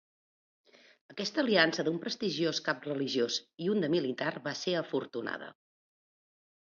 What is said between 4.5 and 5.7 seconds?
ser afortunada.